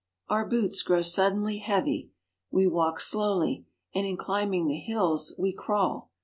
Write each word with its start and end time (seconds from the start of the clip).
Our 0.29 0.47
boots 0.47 0.81
grow 0.81 1.03
suddenly 1.03 1.59
heavy. 1.59 2.09
We 2.49 2.65
walk 2.65 2.99
slowly, 2.99 3.67
and 3.93 4.03
in 4.03 4.17
climbing 4.17 4.65
the 4.65 4.79
hills 4.79 5.35
we 5.37 5.53
crawl. 5.53 6.09